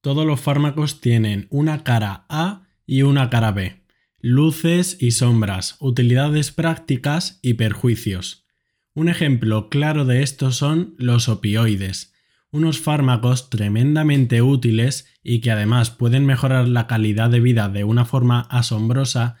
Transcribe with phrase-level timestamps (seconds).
[0.00, 3.82] Todos los fármacos tienen una cara A y una cara B,
[4.20, 8.46] luces y sombras, utilidades prácticas y perjuicios.
[8.94, 12.14] Un ejemplo claro de esto son los opioides,
[12.50, 18.04] unos fármacos tremendamente útiles y que además pueden mejorar la calidad de vida de una
[18.04, 19.36] forma asombrosa,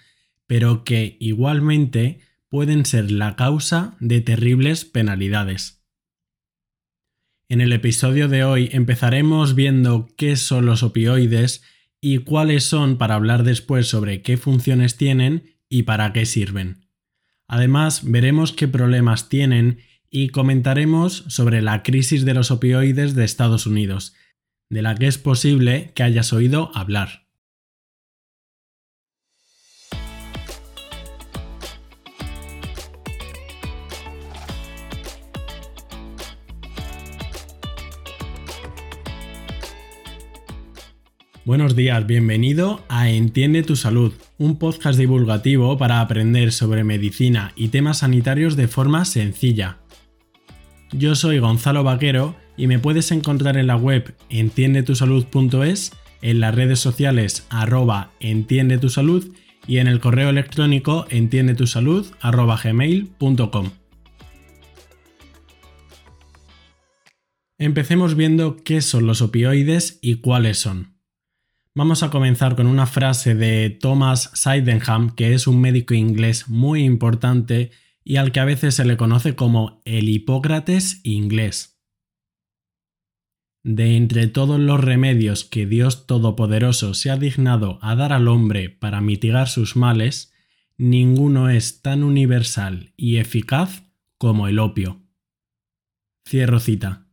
[0.46, 5.77] pero que igualmente pueden ser la causa de terribles penalidades.
[7.50, 11.62] En el episodio de hoy empezaremos viendo qué son los opioides
[11.98, 16.86] y cuáles son para hablar después sobre qué funciones tienen y para qué sirven.
[17.46, 19.78] Además, veremos qué problemas tienen
[20.10, 24.14] y comentaremos sobre la crisis de los opioides de Estados Unidos,
[24.68, 27.27] de la que es posible que hayas oído hablar.
[41.48, 47.68] Buenos días, bienvenido a Entiende tu Salud, un podcast divulgativo para aprender sobre medicina y
[47.68, 49.78] temas sanitarios de forma sencilla.
[50.92, 56.80] Yo soy Gonzalo Vaquero y me puedes encontrar en la web entiendetusalud.es, en las redes
[56.80, 59.34] sociales arroba entiendetusalud
[59.66, 63.70] y en el correo electrónico entiendetusalud.gmail.com.
[67.56, 70.97] Empecemos viendo qué son los opioides y cuáles son.
[71.78, 76.82] Vamos a comenzar con una frase de Thomas Sydenham, que es un médico inglés muy
[76.82, 77.70] importante
[78.02, 81.80] y al que a veces se le conoce como el Hipócrates inglés.
[83.62, 88.70] De entre todos los remedios que Dios Todopoderoso se ha dignado a dar al hombre
[88.70, 90.34] para mitigar sus males,
[90.78, 93.84] ninguno es tan universal y eficaz
[94.16, 95.00] como el opio.
[96.28, 97.06] Cierro cita.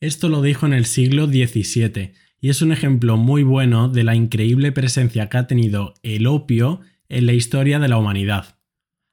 [0.00, 4.14] Esto lo dijo en el siglo XVII y es un ejemplo muy bueno de la
[4.14, 8.58] increíble presencia que ha tenido el opio en la historia de la humanidad.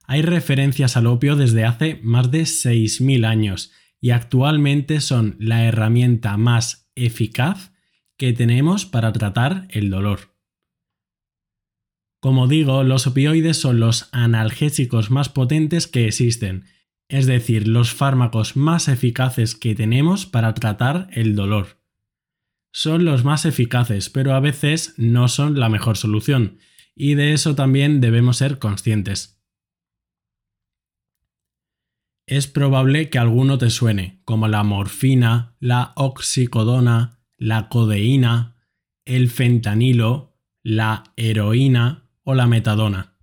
[0.04, 6.36] Hay referencias al opio desde hace más de 6.000 años y actualmente son la herramienta
[6.36, 7.72] más eficaz
[8.18, 10.36] que tenemos para tratar el dolor.
[12.20, 16.66] Como digo, los opioides son los analgésicos más potentes que existen,
[17.08, 21.81] es decir, los fármacos más eficaces que tenemos para tratar el dolor
[22.72, 26.60] son los más eficaces, pero a veces no son la mejor solución,
[26.96, 29.42] y de eso también debemos ser conscientes.
[32.26, 38.56] Es probable que alguno te suene, como la morfina, la oxicodona, la codeína,
[39.06, 43.18] el fentanilo, la heroína o la metadona.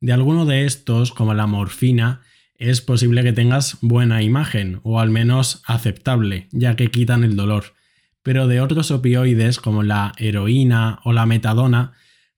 [0.00, 2.22] De alguno de estos, como la morfina,
[2.54, 7.74] es posible que tengas buena imagen, o al menos aceptable, ya que quitan el dolor
[8.22, 11.92] pero de otros opioides como la heroína o la metadona,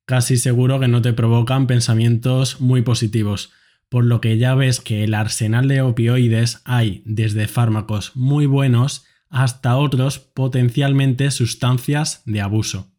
[0.05, 3.53] casi seguro que no te provocan pensamientos muy positivos,
[3.89, 9.05] por lo que ya ves que el arsenal de opioides hay desde fármacos muy buenos
[9.29, 12.93] hasta otros potencialmente sustancias de abuso.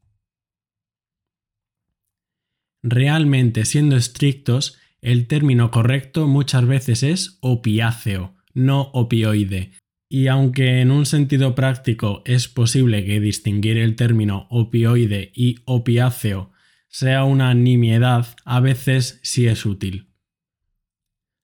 [2.82, 9.72] Realmente, siendo estrictos, el término correcto muchas veces es opiáceo, no opioide,
[10.14, 16.52] y aunque en un sentido práctico es posible que distinguir el término opioide y opiáceo
[16.88, 20.12] sea una nimiedad, a veces sí es útil.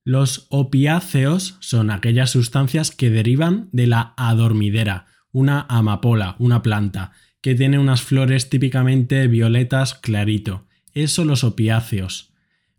[0.04, 7.10] Los opiáceos son aquellas sustancias que derivan de la adormidera, una amapola, una planta,
[7.40, 10.68] que tiene unas flores típicamente violetas clarito.
[10.94, 12.34] Eso los opiáceos.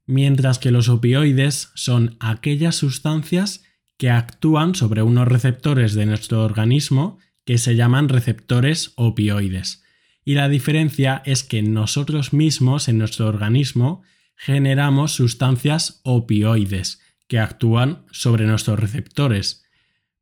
[0.05, 3.65] Mientras que los opioides son aquellas sustancias
[4.01, 9.83] que actúan sobre unos receptores de nuestro organismo que se llaman receptores opioides.
[10.25, 14.01] Y la diferencia es que nosotros mismos en nuestro organismo
[14.35, 19.65] generamos sustancias opioides que actúan sobre nuestros receptores,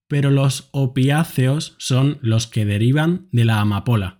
[0.09, 4.19] pero los opiáceos son los que derivan de la amapola.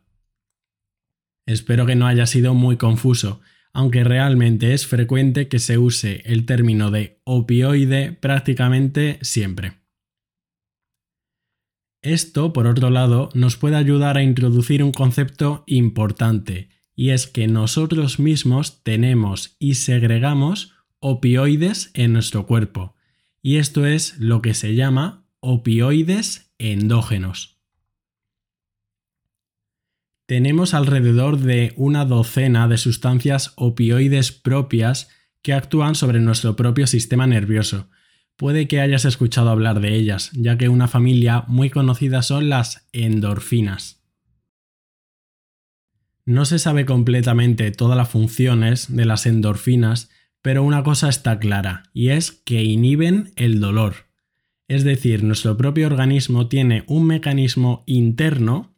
[1.45, 3.41] Espero que no haya sido muy confuso,
[3.73, 9.79] aunque realmente es frecuente que se use el término de opioide prácticamente siempre.
[12.01, 17.47] Esto, por otro lado, nos puede ayudar a introducir un concepto importante, y es que
[17.47, 22.95] nosotros mismos tenemos y segregamos opioides en nuestro cuerpo,
[23.41, 27.58] y esto es lo que se llama opioides endógenos.
[30.29, 35.09] Tenemos alrededor de una docena de sustancias opioides propias
[35.41, 37.89] que actúan sobre nuestro propio sistema nervioso.
[38.37, 42.87] Puede que hayas escuchado hablar de ellas, ya que una familia muy conocida son las
[42.93, 44.03] endorfinas.
[46.25, 50.11] No se sabe completamente todas las funciones de las endorfinas,
[50.43, 53.95] pero una cosa está clara, y es que inhiben el dolor.
[54.67, 58.68] Es decir, nuestro propio organismo tiene un mecanismo interno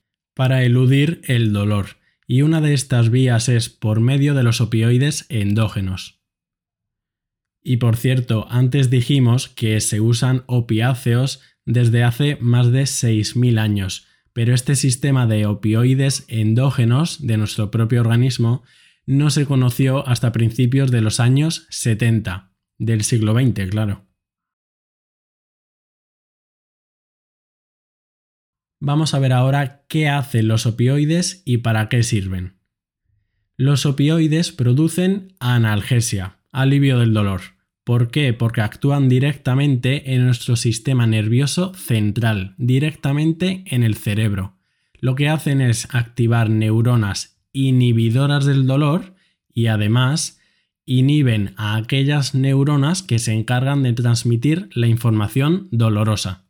[0.42, 5.28] para eludir el dolor, y una de estas vías es por medio de los opioides
[5.30, 6.20] endógenos.
[7.62, 14.08] Y por cierto, antes dijimos que se usan opiáceos desde hace más de 6.000 años,
[14.34, 18.64] pero este sistema de opioides endógenos de nuestro propio organismo
[19.06, 24.08] no se conoció hasta principios de los años 70, del siglo XX, claro.
[28.84, 32.56] Vamos a ver ahora qué hacen los opioides y para qué sirven.
[33.56, 37.42] Los opioides producen analgesia, alivio del dolor.
[37.84, 38.34] ¿Por qué?
[38.34, 44.58] Porque actúan directamente en nuestro sistema nervioso central, directamente en el cerebro.
[45.00, 49.14] Lo que hacen es activar neuronas inhibidoras del dolor
[49.54, 50.40] y además
[50.86, 56.46] inhiben a aquellas neuronas que se encargan de transmitir la información dolorosa.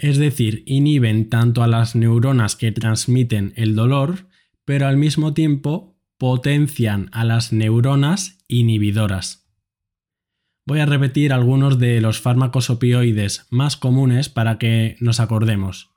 [0.00, 4.28] Es decir, inhiben tanto a las neuronas que transmiten el dolor,
[4.64, 9.46] pero al mismo tiempo potencian a las neuronas inhibidoras.
[10.64, 15.90] Voy a repetir algunos de los fármacos opioides más comunes para que nos acordemos.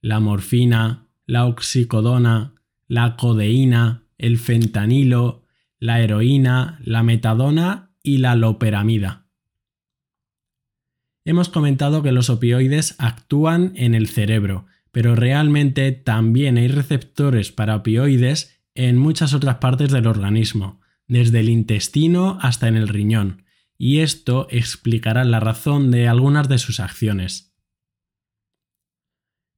[0.00, 2.54] La morfina, la oxicodona,
[2.86, 5.42] la codeína, el fentanilo,
[5.80, 9.25] la heroína, la metadona y la loperamida.
[11.26, 17.74] Hemos comentado que los opioides actúan en el cerebro, pero realmente también hay receptores para
[17.74, 23.42] opioides en muchas otras partes del organismo, desde el intestino hasta en el riñón,
[23.76, 27.52] y esto explicará la razón de algunas de sus acciones.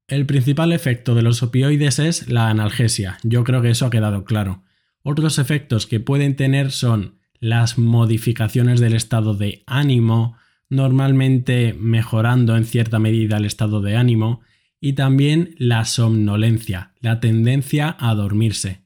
[0.07, 4.25] El principal efecto de los opioides es la analgesia, yo creo que eso ha quedado
[4.25, 4.63] claro.
[5.03, 10.39] Otros efectos que pueden tener son las modificaciones del estado de ánimo,
[10.69, 14.41] normalmente mejorando en cierta medida el estado de ánimo,
[14.81, 18.83] y también la somnolencia, la tendencia a dormirse.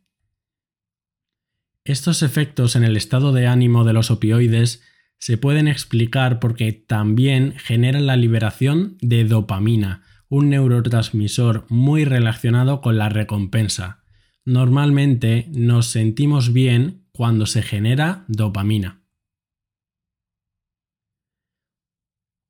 [1.84, 4.82] Estos efectos en el estado de ánimo de los opioides
[5.18, 12.98] se pueden explicar porque también generan la liberación de dopamina, un neurotransmisor muy relacionado con
[12.98, 14.02] la recompensa.
[14.44, 19.01] Normalmente nos sentimos bien cuando se genera dopamina.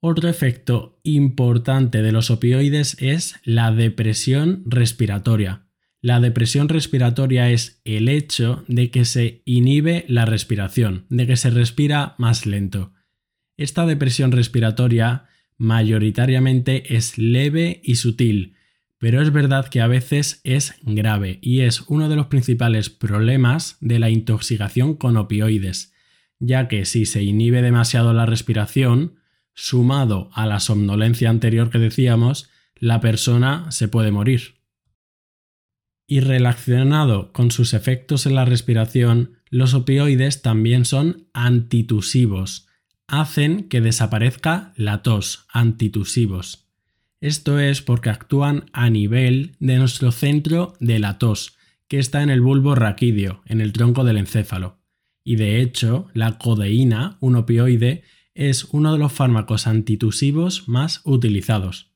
[0.05, 5.69] Otro efecto importante de los opioides es la depresión respiratoria.
[6.01, 11.51] La depresión respiratoria es el hecho de que se inhibe la respiración, de que se
[11.51, 12.93] respira más lento.
[13.57, 15.27] Esta depresión respiratoria
[15.57, 18.57] mayoritariamente es leve y sutil,
[18.99, 23.77] pero es verdad que a veces es grave y es uno de los principales problemas
[23.81, 25.95] de la intoxicación con opioides,
[26.41, 29.22] ya que si se inhibe demasiado la respiración,
[29.55, 34.57] sumado a la somnolencia anterior que decíamos, la persona se puede morir.
[36.07, 42.67] Y relacionado con sus efectos en la respiración, los opioides también son antitusivos.
[43.07, 46.67] Hacen que desaparezca la tos, antitusivos.
[47.21, 52.31] Esto es porque actúan a nivel de nuestro centro de la tos, que está en
[52.31, 54.81] el bulbo raquídeo, en el tronco del encéfalo.
[55.23, 58.03] Y de hecho, la codeína, un opioide,
[58.35, 61.93] es uno de los fármacos antitusivos más utilizados.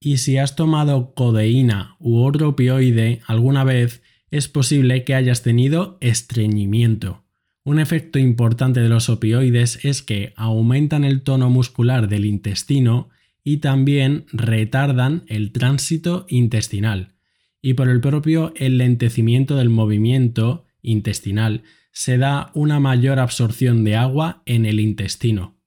[0.00, 5.98] Y si has tomado codeína u otro opioide alguna vez, es posible que hayas tenido
[6.00, 7.22] estreñimiento.
[7.64, 13.10] Un efecto importante de los opioides es que aumentan el tono muscular del intestino
[13.44, 17.14] y también retardan el tránsito intestinal.
[17.60, 21.62] Y por el propio enlentecimiento del movimiento intestinal
[21.92, 25.58] se da una mayor absorción de agua en el intestino.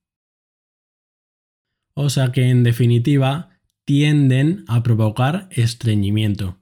[1.93, 3.49] O sea que en definitiva
[3.85, 6.59] tienden a provocar estreñimiento.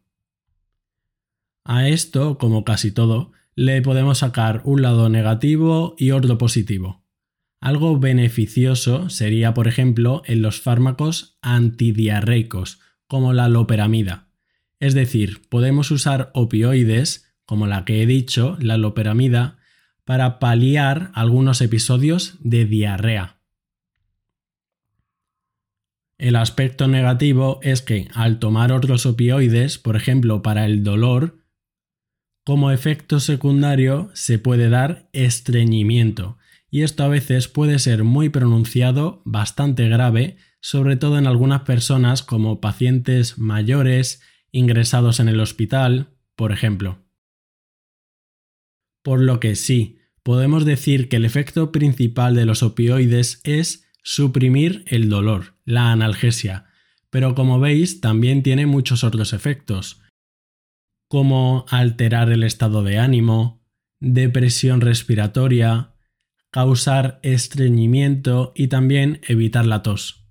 [1.66, 7.04] A esto, como casi todo, le podemos sacar un lado negativo y otro positivo.
[7.62, 14.28] Algo beneficioso sería, por ejemplo, en los fármacos antidiarreicos, como la loperamida.
[14.82, 19.58] Es decir, podemos usar opioides como la que he dicho, la loperamida,
[20.06, 23.40] para paliar algunos episodios de diarrea.
[26.18, 31.40] El aspecto negativo es que al tomar otros opioides, por ejemplo para el dolor,
[32.46, 36.38] como efecto secundario se puede dar estreñimiento,
[36.70, 42.24] y esto a veces puede ser muy pronunciado, bastante grave, sobre todo en algunas personas
[42.24, 44.22] como pacientes mayores
[44.52, 47.03] ingresados en el hospital, por ejemplo.
[49.04, 54.84] Por lo que sí, podemos decir que el efecto principal de los opioides es suprimir
[54.88, 56.66] el dolor, la analgesia,
[57.10, 60.02] pero como veis también tiene muchos otros efectos,
[61.08, 63.62] como alterar el estado de ánimo,
[64.00, 65.94] depresión respiratoria,
[66.50, 70.23] causar estreñimiento y también evitar la tos.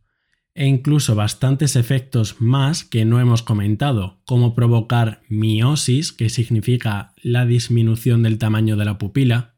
[0.55, 7.47] E incluso bastantes efectos más que no hemos comentado, como provocar miosis, que significa la
[7.47, 9.57] disminución del tamaño de la pupila,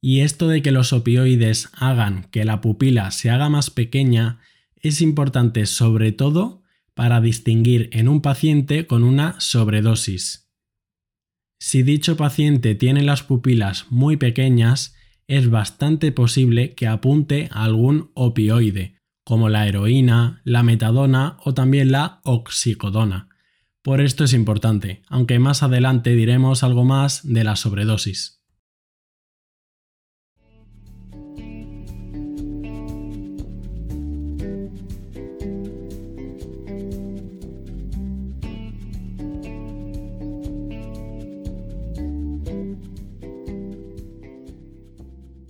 [0.00, 4.40] y esto de que los opioides hagan que la pupila se haga más pequeña
[4.76, 6.62] es importante sobre todo
[6.92, 10.50] para distinguir en un paciente con una sobredosis.
[11.58, 14.94] Si dicho paciente tiene las pupilas muy pequeñas,
[15.26, 21.90] es bastante posible que apunte a algún opioide, como la heroína, la metadona o también
[21.90, 23.28] la oxicodona.
[23.82, 28.42] Por esto es importante, aunque más adelante diremos algo más de la sobredosis.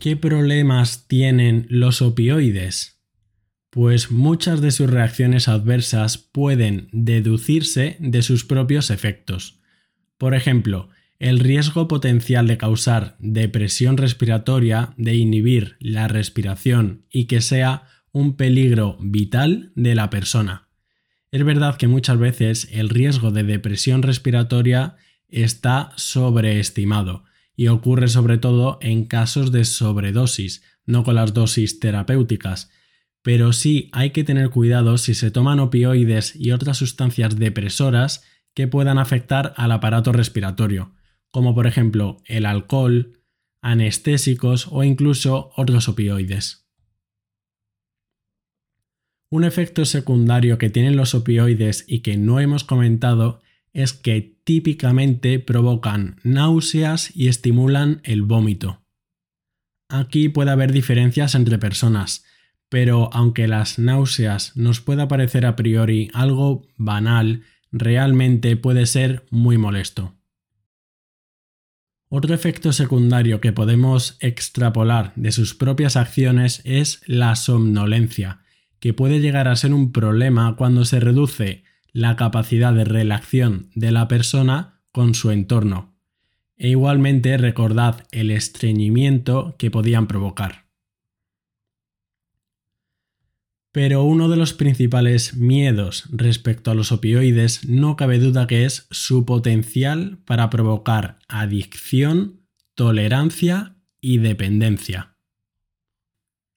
[0.04, 2.93] ¿Qué problemas tienen los opioides?
[3.74, 9.58] Pues muchas de sus reacciones adversas pueden deducirse de sus propios efectos.
[10.16, 17.40] Por ejemplo, el riesgo potencial de causar depresión respiratoria, de inhibir la respiración y que
[17.40, 20.68] sea un peligro vital de la persona.
[21.32, 27.24] Es verdad que muchas veces el riesgo de depresión respiratoria está sobreestimado,
[27.56, 32.70] y ocurre sobre todo en casos de sobredosis, no con las dosis terapéuticas.
[33.24, 38.22] Pero sí hay que tener cuidado si se toman opioides y otras sustancias depresoras
[38.54, 40.94] que puedan afectar al aparato respiratorio,
[41.30, 43.22] como por ejemplo el alcohol,
[43.62, 46.68] anestésicos o incluso otros opioides.
[49.30, 53.40] Un efecto secundario que tienen los opioides y que no hemos comentado
[53.72, 58.84] es que típicamente provocan náuseas y estimulan el vómito.
[59.88, 62.26] Aquí puede haber diferencias entre personas,
[62.74, 69.58] pero aunque las náuseas nos pueda parecer a priori algo banal, realmente puede ser muy
[69.58, 70.16] molesto.
[72.08, 78.40] Otro efecto secundario que podemos extrapolar de sus propias acciones es la somnolencia,
[78.80, 81.62] que puede llegar a ser un problema cuando se reduce
[81.92, 85.94] la capacidad de relación de la persona con su entorno.
[86.56, 90.63] E igualmente recordad el estreñimiento que podían provocar.
[93.74, 98.86] Pero uno de los principales miedos respecto a los opioides no cabe duda que es
[98.92, 105.16] su potencial para provocar adicción, tolerancia y dependencia.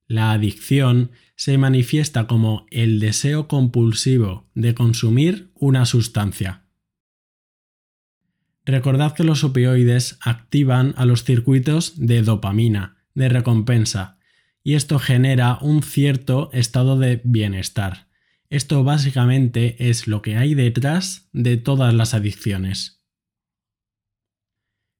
[0.05, 6.65] La adicción se manifiesta como el deseo compulsivo de consumir una sustancia.
[8.63, 14.16] Recordad que los opioides activan a los circuitos de dopamina, de recompensa,
[14.67, 18.09] y esto genera un cierto estado de bienestar.
[18.49, 23.01] Esto básicamente es lo que hay detrás de todas las adicciones.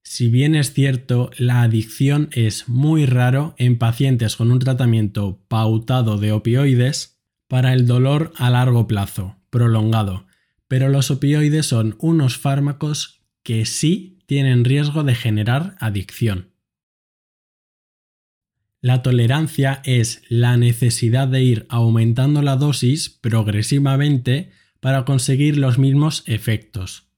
[0.05, 6.17] Si bien es cierto, la adicción es muy raro en pacientes con un tratamiento pautado
[6.17, 7.19] de opioides
[7.49, 10.27] para el dolor a largo plazo, prolongado,
[10.69, 16.53] pero los opioides son unos fármacos que sí tienen riesgo de generar adicción.
[18.87, 26.23] La tolerancia es la necesidad de ir aumentando la dosis progresivamente para conseguir los mismos
[26.25, 27.11] efectos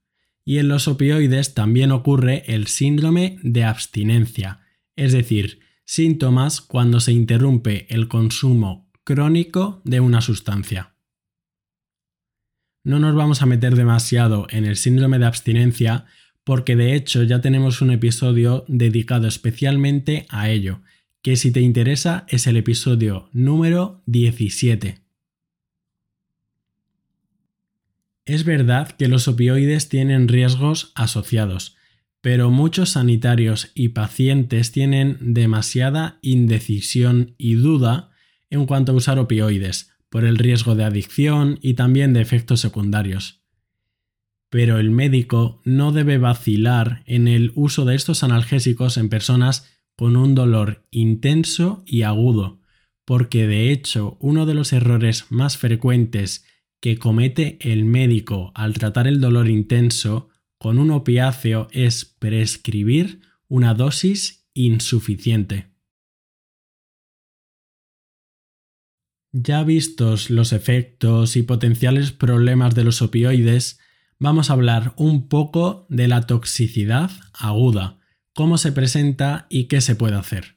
[0.44, 4.62] y en los opioides también ocurre el síndrome de abstinencia,
[4.96, 10.96] es decir, síntomas cuando se interrumpe el consumo crónico de una sustancia.
[12.84, 16.08] No nos vamos a meter demasiado en el síndrome de abstinencia
[16.44, 20.82] porque de hecho ya tenemos un episodio dedicado especialmente a ello,
[21.22, 25.02] que si te interesa es el episodio número 17.
[28.26, 31.76] Es verdad que los opioides tienen riesgos asociados,
[32.22, 38.12] pero muchos sanitarios y pacientes tienen demasiada indecisión y duda
[38.50, 43.44] en cuanto a usar opioides, por el riesgo de adicción y también de efectos secundarios.
[44.50, 50.16] Pero el médico no debe vacilar en el uso de estos analgésicos en personas con
[50.16, 52.62] un dolor intenso y agudo,
[53.04, 56.46] porque de hecho uno de los errores más frecuentes
[56.80, 63.74] que comete el médico al tratar el dolor intenso con un opiáceo es prescribir una
[63.74, 65.74] dosis insuficiente.
[69.34, 73.82] Ya vistos los efectos y potenciales problemas de los opioides,
[74.18, 77.99] vamos a hablar un poco de la toxicidad aguda,
[78.40, 80.56] cómo se presenta y qué se puede hacer.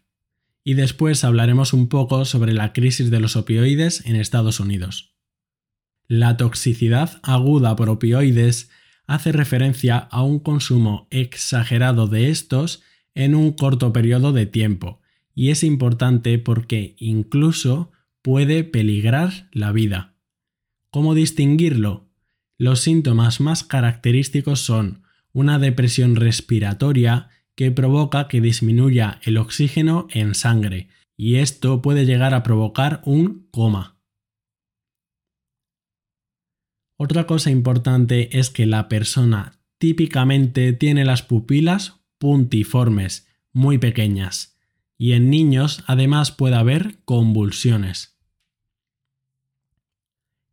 [0.63, 5.17] Y después hablaremos un poco sobre la crisis de los opioides en Estados Unidos.
[6.07, 8.71] La toxicidad aguda por opioides
[9.09, 12.85] hace referencia a un consumo exagerado de estos
[13.17, 15.01] en un corto periodo de tiempo,
[15.35, 17.91] y es importante porque incluso
[18.23, 20.15] puede peligrar la vida.
[20.91, 22.09] ¿Cómo distinguirlo?
[22.59, 30.35] Los síntomas más característicos son una depresión respiratoria que provoca que disminuya el oxígeno en
[30.35, 33.99] sangre, y esto puede llegar a provocar un coma.
[36.97, 44.57] Otra cosa importante es que la persona típicamente tiene las pupilas puntiformes, muy pequeñas,
[44.97, 48.17] y en niños además puede haber convulsiones.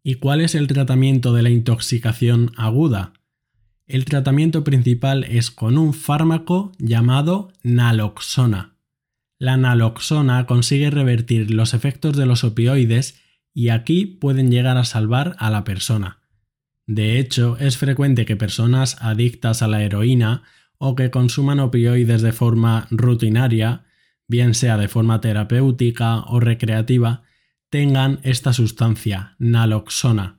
[0.01, 3.13] ¿Y cuál es el tratamiento de la intoxicación aguda?
[3.89, 8.75] El tratamiento principal es con un fármaco llamado naloxona.
[9.39, 13.19] La naloxona consigue revertir los efectos de los opioides
[13.51, 16.19] y aquí pueden llegar a salvar a la persona.
[16.85, 20.43] De hecho, es frecuente que personas adictas a la heroína
[20.77, 23.85] o que consuman opioides de forma rutinaria,
[24.27, 27.23] bien sea de forma terapéutica o recreativa,
[27.71, 30.38] tengan esta sustancia, naloxona,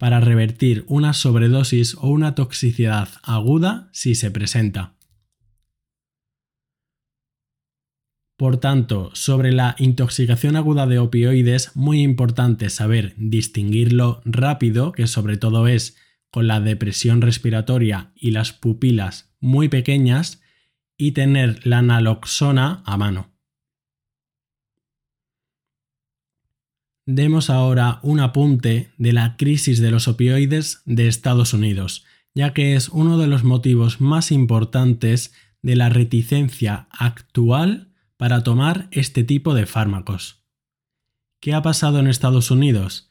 [0.00, 4.94] para revertir una sobredosis o una toxicidad aguda si se presenta.
[8.38, 15.36] Por tanto, sobre la intoxicación aguda de opioides, muy importante saber distinguirlo rápido, que sobre
[15.36, 15.98] todo es
[16.30, 20.40] con la depresión respiratoria y las pupilas muy pequeñas,
[20.96, 23.29] y tener la naloxona a mano.
[27.12, 32.04] Demos ahora un apunte de la crisis de los opioides de Estados Unidos,
[32.36, 38.86] ya que es uno de los motivos más importantes de la reticencia actual para tomar
[38.92, 40.44] este tipo de fármacos.
[41.40, 43.10] ¿Qué ha pasado en Estados Unidos?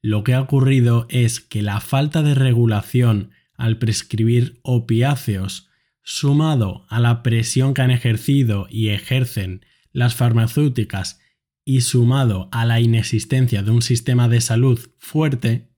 [0.00, 5.68] Lo que ha ocurrido es que la falta de regulación al prescribir opiáceos,
[6.02, 11.20] sumado a la presión que han ejercido y ejercen las farmacéuticas
[11.66, 15.68] y sumado a la inexistencia de un sistema de salud fuerte,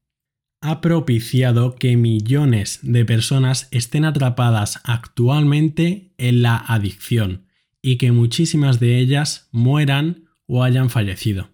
[0.61, 7.47] ha propiciado que millones de personas estén atrapadas actualmente en la adicción
[7.81, 11.51] y que muchísimas de ellas mueran o hayan fallecido.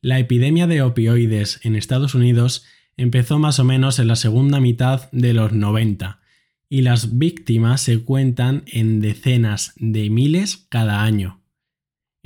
[0.00, 2.64] La epidemia de opioides en Estados Unidos
[2.96, 6.20] empezó más o menos en la segunda mitad de los 90
[6.68, 11.37] y las víctimas se cuentan en decenas de miles cada año.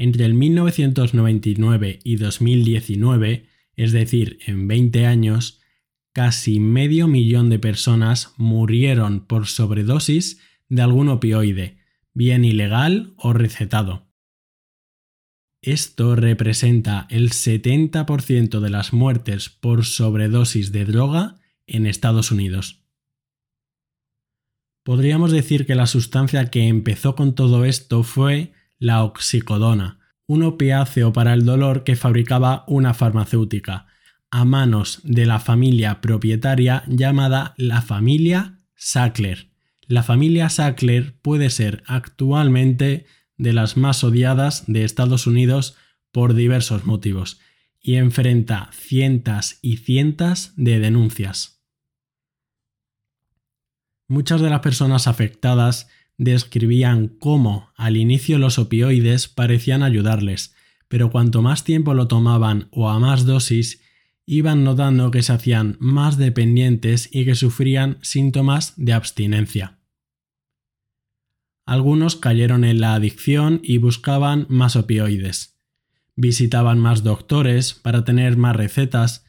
[0.03, 5.61] Entre el 1999 y 2019, es decir, en 20 años,
[6.13, 11.79] casi medio millón de personas murieron por sobredosis de algún opioide,
[12.15, 14.09] bien ilegal o recetado.
[15.63, 21.39] Esto representa el 70% de las muertes por sobredosis de droga
[21.69, 22.83] en Estados Unidos.
[24.83, 31.13] Podríamos decir que la sustancia que empezó con todo esto fue la oxicodona, un opiáceo
[31.13, 33.87] para el dolor que fabricaba una farmacéutica,
[34.29, 39.51] a manos de la familia propietaria llamada la familia Sackler.
[39.87, 45.77] La familia Sackler puede ser actualmente de las más odiadas de Estados Unidos
[46.11, 47.39] por diversos motivos
[47.81, 51.63] y enfrenta cientos y cientos de denuncias.
[54.09, 60.55] Muchas de las personas afectadas describían cómo al inicio los opioides parecían ayudarles,
[60.89, 63.81] pero cuanto más tiempo lo tomaban o a más dosis,
[64.27, 69.79] iban notando que se hacían más dependientes y que sufrían síntomas de abstinencia.
[71.65, 75.61] Algunos cayeron en la adicción y buscaban más opioides.
[76.15, 79.25] Visitaban más doctores para tener más recetas,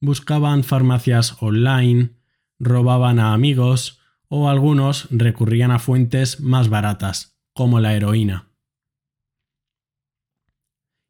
[0.00, 2.16] buscaban farmacias online,
[2.58, 8.50] robaban a amigos, o algunos recurrían a fuentes más baratas, como la heroína.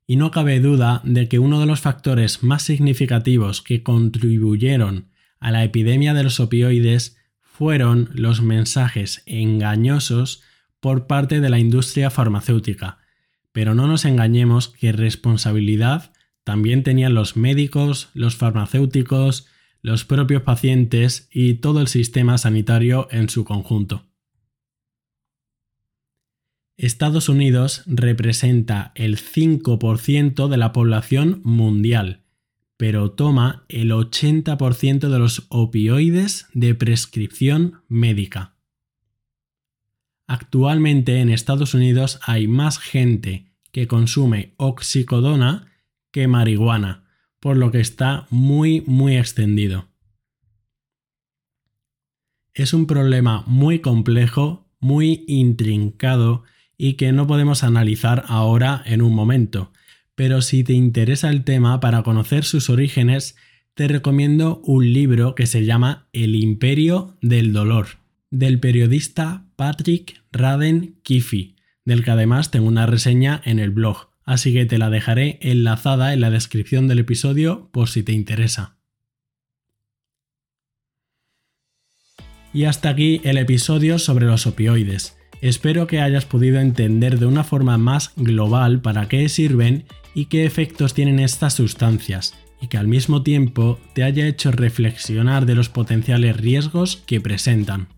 [0.06, 5.08] Y no cabe duda de que uno de los factores más significativos que contribuyeron
[5.40, 10.42] a la epidemia de los opioides fueron los mensajes engañosos
[10.80, 12.98] por parte de la industria farmacéutica,
[13.52, 16.12] pero no nos engañemos que responsabilidad
[16.44, 19.46] también tenían los médicos, los farmacéuticos,
[19.84, 24.06] los propios pacientes y todo el sistema sanitario en su conjunto.
[26.78, 32.22] Estados Unidos representa el 5% de la población mundial,
[32.78, 38.56] pero toma el 80% de los opioides de prescripción médica.
[40.26, 45.66] Actualmente en Estados Unidos hay más gente que consume oxicodona
[46.10, 47.03] que marihuana,
[47.44, 49.90] por lo que está muy muy extendido.
[52.54, 56.44] Es un problema muy complejo, muy intrincado
[56.78, 59.72] y que no podemos analizar ahora en un momento,
[60.14, 63.36] pero si te interesa el tema para conocer sus orígenes,
[63.74, 67.98] te recomiendo un libro que se llama El Imperio del Dolor,
[68.30, 74.52] del periodista Patrick Raden Kiffy, del que además tengo una reseña en el blog, así
[74.52, 78.76] que te la dejaré enlazada en la descripción del episodio por si te interesa.
[82.52, 85.16] Y hasta aquí el episodio sobre los opioides.
[85.40, 89.84] Espero que hayas podido entender de una forma más global para qué sirven
[90.14, 95.44] y qué efectos tienen estas sustancias, y que al mismo tiempo te haya hecho reflexionar
[95.44, 97.93] de los potenciales riesgos que presentan.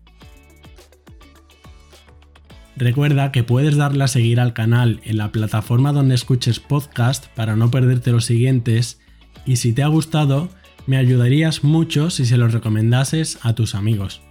[2.77, 7.55] Recuerda que puedes darle a seguir al canal en la plataforma donde escuches podcast para
[7.55, 8.99] no perderte los siguientes
[9.47, 10.49] y si te ha gustado
[10.85, 14.21] me ayudarías mucho si se los recomendases a tus amigos.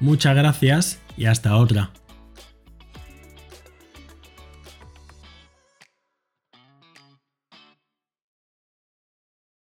[0.00, 1.92] Muchas gracias y hasta otra.